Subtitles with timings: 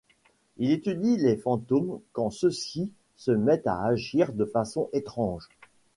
[0.57, 5.47] Il étudie les fantômes quand ceux-ci se mettent à agir de façon étrange.